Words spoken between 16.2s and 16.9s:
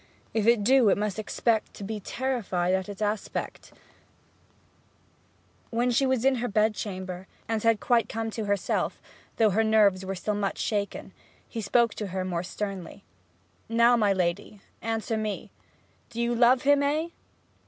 love him